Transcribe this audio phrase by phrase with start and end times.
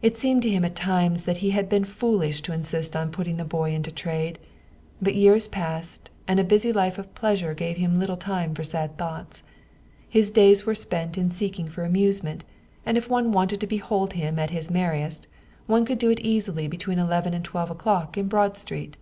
[0.00, 3.36] It seemed to him at times that he had been foolish to insist on putting
[3.36, 4.38] the boy into trade.
[5.02, 8.96] But years passed, and a busy life of pleasure gave him little time for sad
[8.96, 9.42] thoughts.
[10.08, 12.42] His days were spent in seeking for amuse ment,
[12.86, 15.26] and if one wanted to behold him at his merriest,
[15.66, 18.96] one could do it easily between eleven and twelve o'clock in Broad Street.